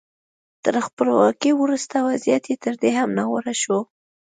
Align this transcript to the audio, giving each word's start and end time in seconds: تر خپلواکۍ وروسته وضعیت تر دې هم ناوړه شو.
تر 0.63 0.75
خپلواکۍ 0.87 1.51
وروسته 1.55 1.95
وضعیت 2.09 2.45
تر 2.63 2.73
دې 2.81 2.91
هم 2.99 3.09
ناوړه 3.17 3.53
شو. 3.61 3.79